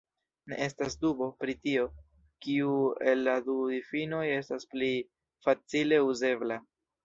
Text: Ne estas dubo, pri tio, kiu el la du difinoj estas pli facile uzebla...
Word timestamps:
Ne 0.51 0.57
estas 0.67 0.95
dubo, 1.03 1.27
pri 1.41 1.55
tio, 1.67 1.83
kiu 2.47 2.73
el 3.13 3.23
la 3.29 3.37
du 3.51 3.59
difinoj 3.75 4.25
estas 4.41 4.69
pli 4.75 4.93
facile 5.49 6.05
uzebla... 6.13 6.63